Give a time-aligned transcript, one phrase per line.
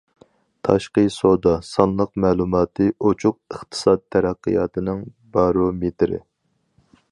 [0.67, 6.23] تاشقى سودا سانلىق مەلۇماتى ئوچۇق ئىقتىساد تەرەققىياتىنىڭ« بارومېتىرى».